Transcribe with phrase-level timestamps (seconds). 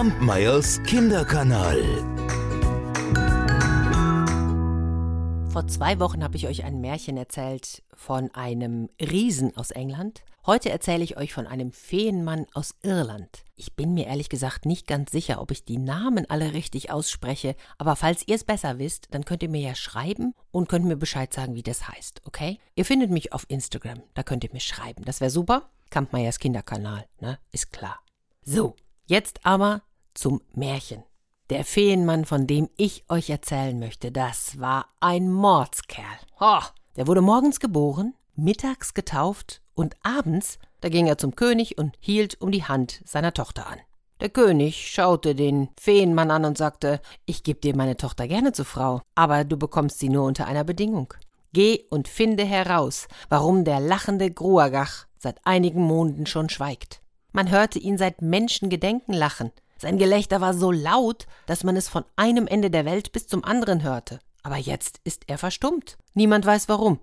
[0.00, 1.78] Kampmeyers Kinderkanal.
[5.50, 10.22] Vor zwei Wochen habe ich euch ein Märchen erzählt von einem Riesen aus England.
[10.46, 13.44] Heute erzähle ich euch von einem Feenmann aus Irland.
[13.56, 17.54] Ich bin mir ehrlich gesagt nicht ganz sicher, ob ich die Namen alle richtig ausspreche,
[17.76, 20.96] aber falls ihr es besser wisst, dann könnt ihr mir ja schreiben und könnt mir
[20.96, 22.58] Bescheid sagen, wie das heißt, okay?
[22.74, 25.04] Ihr findet mich auf Instagram, da könnt ihr mir schreiben.
[25.04, 25.68] Das wäre super.
[25.90, 27.38] Kampmeyers Kinderkanal, ne?
[27.52, 28.00] Ist klar.
[28.42, 29.82] So, jetzt aber
[30.14, 31.02] zum Märchen.
[31.50, 36.04] Der Feenmann, von dem ich euch erzählen möchte, das war ein Mordskerl.
[36.38, 36.60] Oh,
[36.96, 42.40] der wurde morgens geboren, mittags getauft und abends, da ging er zum König und hielt
[42.40, 43.78] um die Hand seiner Tochter an.
[44.20, 48.66] Der König schaute den Feenmann an und sagte, ich geb dir meine Tochter gerne zur
[48.66, 51.14] Frau, aber du bekommst sie nur unter einer Bedingung.
[51.52, 57.00] Geh und finde heraus, warum der lachende Gruagach seit einigen Monaten schon schweigt.
[57.32, 62.04] Man hörte ihn seit Menschengedenken lachen, sein Gelächter war so laut, dass man es von
[62.14, 64.18] einem Ende der Welt bis zum anderen hörte.
[64.42, 65.96] Aber jetzt ist er verstummt.
[66.12, 67.00] Niemand weiß warum.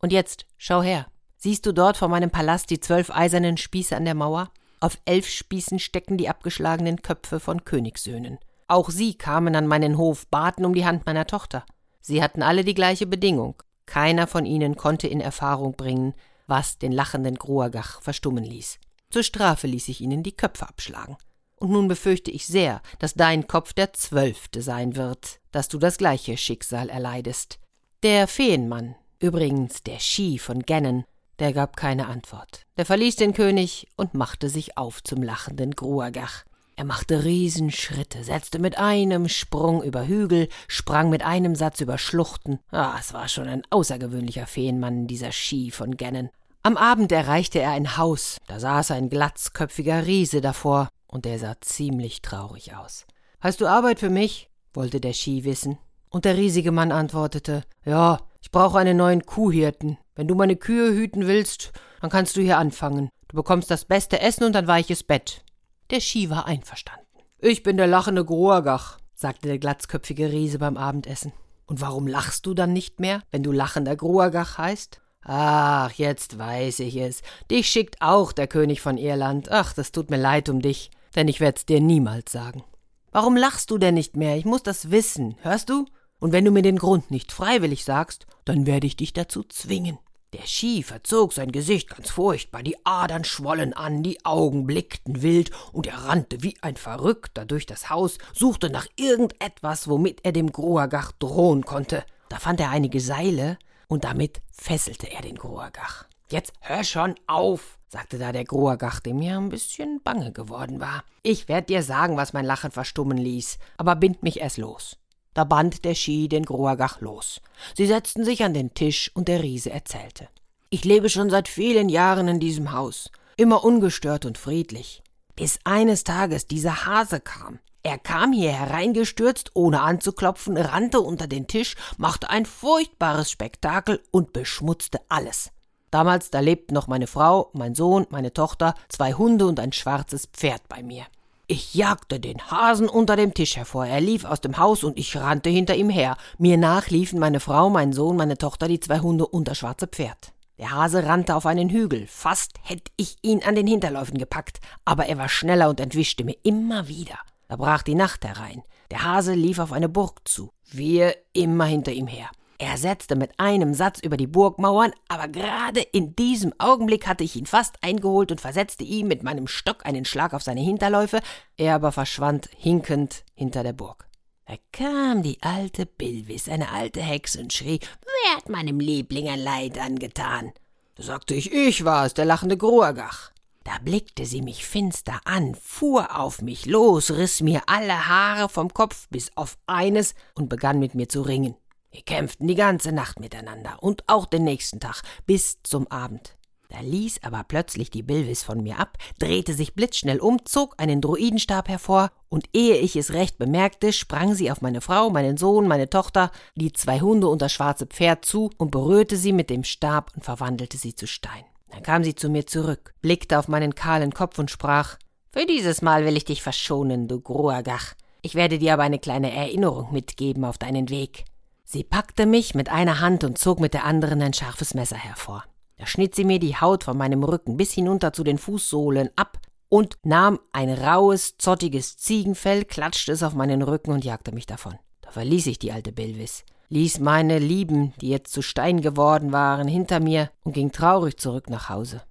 [0.00, 1.06] Und jetzt, schau her.
[1.36, 4.50] Siehst du dort vor meinem Palast die zwölf eisernen Spieße an der Mauer?
[4.80, 8.38] Auf elf Spießen stecken die abgeschlagenen Köpfe von Königssöhnen.
[8.66, 11.64] Auch sie kamen an meinen Hof, baten um die Hand meiner Tochter.
[12.00, 13.62] Sie hatten alle die gleiche Bedingung.
[13.86, 16.14] Keiner von ihnen konnte in Erfahrung bringen,
[16.48, 18.80] was den lachenden Gruagach verstummen ließ.
[19.10, 21.16] Zur Strafe ließ ich ihnen die Köpfe abschlagen.
[21.58, 25.96] Und nun befürchte ich sehr, dass dein Kopf der zwölfte sein wird, dass du das
[25.96, 27.58] gleiche Schicksal erleidest.
[28.02, 31.04] Der Feenmann, übrigens der Ski von Gennen,
[31.38, 32.62] der gab keine Antwort.
[32.76, 36.44] Der verließ den König und machte sich auf zum lachenden Gruagach.
[36.78, 42.58] Er machte Riesenschritte, setzte mit einem Sprung über Hügel, sprang mit einem Satz über Schluchten.
[42.70, 46.28] Ah, es war schon ein außergewöhnlicher Feenmann, dieser Ski von Gennen.
[46.62, 51.58] Am Abend erreichte er ein Haus, da saß ein glatzköpfiger Riese davor, und der sah
[51.62, 53.06] ziemlich traurig aus.
[53.40, 54.50] Hast du Arbeit für mich?
[54.74, 55.78] wollte der Ski wissen.
[56.10, 59.96] Und der riesige Mann antwortete Ja, ich brauche einen neuen Kuhhirten.
[60.14, 63.08] Wenn du meine Kühe hüten willst, dann kannst du hier anfangen.
[63.28, 65.42] Du bekommst das beste Essen und ein weiches Bett.
[65.88, 67.06] Der Ski war einverstanden.
[67.38, 71.32] Ich bin der lachende Groagach, sagte der glatzköpfige Riese beim Abendessen.
[71.64, 75.00] Und warum lachst du dann nicht mehr, wenn du lachender Groagach heißt?
[75.22, 77.22] Ach, jetzt weiß ich es.
[77.50, 79.50] Dich schickt auch der König von Irland.
[79.50, 82.62] Ach, das tut mir leid um dich denn ich werd's dir niemals sagen.
[83.10, 84.36] Warum lachst du denn nicht mehr?
[84.36, 85.86] Ich muss das wissen, hörst du?
[86.18, 89.98] Und wenn du mir den Grund nicht freiwillig sagst, dann werde ich dich dazu zwingen.
[90.32, 95.50] Der Ski verzog sein Gesicht ganz furchtbar, die Adern schwollen an, die Augen blickten wild,
[95.72, 100.52] und er rannte wie ein Verrückter durch das Haus, suchte nach irgendetwas, womit er dem
[100.52, 102.04] Groagach drohen konnte.
[102.28, 103.56] Da fand er einige Seile,
[103.88, 106.06] und damit fesselte er den Groagach.
[106.28, 111.04] Jetzt hör schon auf, sagte da der Groagach, dem mir ein bisschen bange geworden war.
[111.22, 114.96] Ich werd dir sagen, was mein Lachen verstummen ließ, aber bind mich erst los.
[115.34, 117.40] Da band der Ski den Groagach los.
[117.76, 120.28] Sie setzten sich an den Tisch und der Riese erzählte.
[120.68, 125.04] Ich lebe schon seit vielen Jahren in diesem Haus, immer ungestört und friedlich.
[125.36, 127.60] Bis eines Tages dieser Hase kam.
[127.84, 134.32] Er kam hier hereingestürzt, ohne anzuklopfen, rannte unter den Tisch, machte ein furchtbares Spektakel und
[134.32, 135.52] beschmutzte alles.
[135.96, 140.26] Damals, da lebten noch meine Frau, mein Sohn, meine Tochter, zwei Hunde und ein schwarzes
[140.26, 141.04] Pferd bei mir.
[141.46, 143.86] Ich jagte den Hasen unter dem Tisch hervor.
[143.86, 146.18] Er lief aus dem Haus und ich rannte hinter ihm her.
[146.36, 149.86] Mir nach liefen meine Frau, mein Sohn, meine Tochter, die zwei Hunde und das schwarze
[149.86, 150.34] Pferd.
[150.58, 152.06] Der Hase rannte auf einen Hügel.
[152.06, 156.36] Fast hätte ich ihn an den Hinterläufen gepackt, aber er war schneller und entwischte mir
[156.42, 157.18] immer wieder.
[157.48, 158.64] Da brach die Nacht herein.
[158.90, 160.50] Der Hase lief auf eine Burg zu.
[160.70, 162.28] Wir immer hinter ihm her.
[162.58, 167.36] Er setzte mit einem Satz über die Burgmauern, aber gerade in diesem Augenblick hatte ich
[167.36, 171.20] ihn fast eingeholt und versetzte ihm mit meinem Stock einen Schlag auf seine Hinterläufe,
[171.58, 174.06] er aber verschwand hinkend hinter der Burg.
[174.46, 179.40] Da kam die alte Bilvis, eine alte Hexe, und schrie, wer hat meinem Liebling ein
[179.40, 180.52] Leid angetan?
[180.94, 183.32] Da sagte ich, ich war es, der lachende Gruagach.
[183.64, 188.72] Da blickte sie mich finster an, fuhr auf mich los, riß mir alle Haare vom
[188.72, 191.56] Kopf bis auf eines und begann mit mir zu ringen.
[191.96, 196.36] Wir kämpften die ganze Nacht miteinander und auch den nächsten Tag bis zum Abend.
[196.68, 201.00] Da ließ aber plötzlich die Bilvis von mir ab, drehte sich blitzschnell um, zog einen
[201.00, 205.66] Druidenstab hervor, und ehe ich es recht bemerkte, sprang sie auf meine Frau, meinen Sohn,
[205.66, 209.64] meine Tochter, die zwei Hunde und das schwarze Pferd zu und berührte sie mit dem
[209.64, 211.46] Stab und verwandelte sie zu Stein.
[211.70, 214.98] Dann kam sie zu mir zurück, blickte auf meinen kahlen Kopf und sprach
[215.32, 217.94] Für dieses Mal will ich dich verschonen, du Gruagach.
[218.20, 221.24] Ich werde dir aber eine kleine Erinnerung mitgeben auf deinen Weg.
[221.68, 225.44] Sie packte mich mit einer Hand und zog mit der anderen ein scharfes Messer hervor.
[225.78, 229.38] Da schnitt sie mir die Haut von meinem Rücken bis hinunter zu den Fußsohlen ab
[229.68, 234.78] und nahm ein raues, zottiges Ziegenfell, klatschte es auf meinen Rücken und jagte mich davon.
[235.02, 239.66] Da verließ ich die alte Bilvis, ließ meine Lieben, die jetzt zu Stein geworden waren,
[239.66, 242.02] hinter mir und ging traurig zurück nach Hause.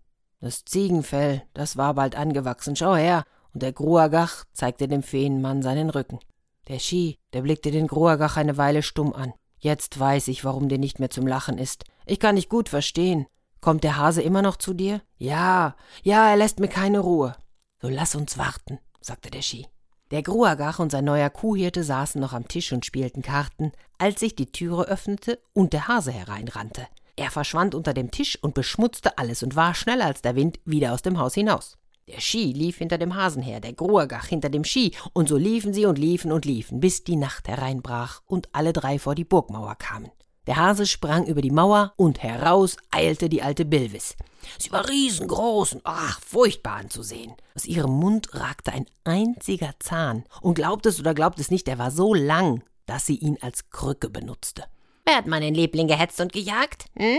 [0.42, 3.24] Das Ziegenfell, das war bald angewachsen, schau her,
[3.54, 6.20] und der Gruagach zeigte dem Feenmann seinen Rücken.
[6.68, 9.34] Der Ski, der blickte den Gruagach eine Weile stumm an.
[9.66, 11.86] Jetzt weiß ich, warum dir nicht mehr zum Lachen ist.
[12.06, 13.26] Ich kann dich gut verstehen.
[13.62, 15.02] Kommt der Hase immer noch zu dir?
[15.18, 17.36] Ja, ja, er lässt mir keine Ruhe.
[17.82, 19.66] So lass uns warten, sagte der Ski.
[20.12, 24.36] Der Gruagach und sein neuer Kuhhirte saßen noch am Tisch und spielten Karten, als sich
[24.36, 26.86] die Türe öffnete und der Hase hereinrannte.
[27.16, 30.94] Er verschwand unter dem Tisch und beschmutzte alles und war schneller als der Wind wieder
[30.94, 31.80] aus dem Haus hinaus.
[32.08, 35.74] Der Ski lief hinter dem Hasen her, der Gruagach hinter dem Ski, und so liefen
[35.74, 39.74] sie und liefen und liefen, bis die Nacht hereinbrach und alle drei vor die Burgmauer
[39.76, 40.12] kamen.
[40.46, 44.16] Der Hase sprang über die Mauer und heraus eilte die alte Bilvis.
[44.60, 47.34] Sie war riesengroß und ach, furchtbar anzusehen.
[47.56, 50.26] Aus ihrem Mund ragte ein einziger Zahn.
[50.42, 53.72] Und glaubt es oder glaubt es nicht, er war so lang, dass sie ihn als
[53.72, 54.66] Krücke benutzte.
[55.06, 56.86] Wer hat meinen Liebling gehetzt und gejagt?
[56.96, 57.18] Hm?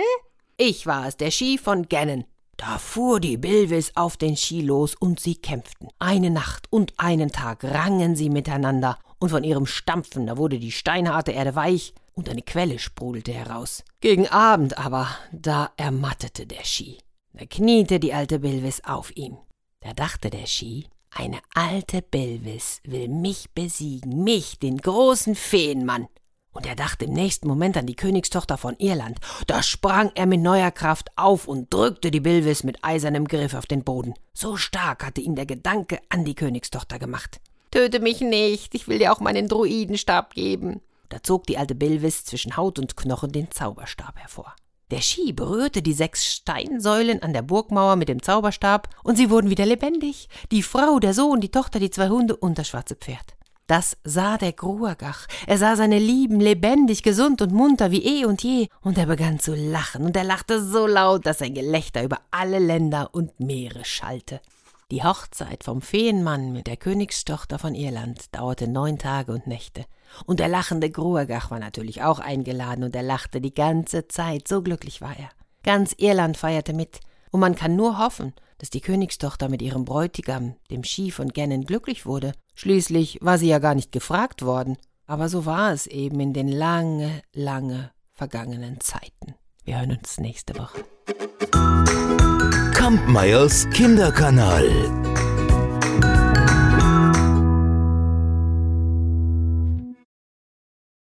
[0.56, 2.24] Ich war es, der Ski von Gannon.
[2.56, 5.88] Da fuhr die Bilvis auf den Ski los und sie kämpften.
[5.98, 10.72] Eine Nacht und einen Tag rangen sie miteinander und von ihrem Stampfen, da wurde die
[10.72, 13.84] steinharte Erde weich und eine Quelle sprudelte heraus.
[14.00, 16.98] Gegen Abend aber, da ermattete der Ski.
[17.32, 19.36] Da kniete die alte Bilvis auf ihm.
[19.80, 26.08] Da dachte der Ski, eine alte Bilvis will mich besiegen, mich, den großen Feenmann.
[26.56, 29.18] Und er dachte im nächsten Moment an die Königstochter von Irland.
[29.46, 33.66] Da sprang er mit neuer Kraft auf und drückte die Bilvis mit eisernem Griff auf
[33.66, 34.14] den Boden.
[34.32, 37.40] So stark hatte ihn der Gedanke an die Königstochter gemacht.
[37.70, 40.80] Töte mich nicht, ich will dir auch meinen Druidenstab geben.
[41.10, 44.56] Da zog die alte Bilvis zwischen Haut und Knochen den Zauberstab hervor.
[44.90, 49.50] Der Ski berührte die sechs Steinsäulen an der Burgmauer mit dem Zauberstab, und sie wurden
[49.50, 50.30] wieder lebendig.
[50.50, 53.36] Die Frau, der Sohn, die Tochter, die zwei Hunde und das schwarze Pferd.
[53.66, 55.26] Das sah der Gruagach.
[55.46, 59.40] Er sah seine Lieben lebendig, gesund und munter wie eh und je, und er begann
[59.40, 63.84] zu lachen, und er lachte so laut, dass sein Gelächter über alle Länder und Meere
[63.84, 64.40] schallte.
[64.92, 69.84] Die Hochzeit vom Feenmann mit der Königstochter von Irland dauerte neun Tage und Nächte.
[70.26, 74.62] Und der lachende Gruagach war natürlich auch eingeladen und er lachte die ganze Zeit, so
[74.62, 75.28] glücklich war er.
[75.64, 77.00] Ganz Irland feierte mit,
[77.32, 81.64] und man kann nur hoffen, dass die Königstochter mit ihrem Bräutigam, dem Ski von Gannon,
[81.64, 82.32] glücklich wurde.
[82.56, 84.76] Schließlich war sie ja gar nicht gefragt worden.
[85.06, 89.34] Aber so war es eben in den lange, lange vergangenen Zeiten.
[89.64, 90.84] Wir hören uns nächste Woche.
[92.74, 95.05] Kampmeyers Kinderkanal.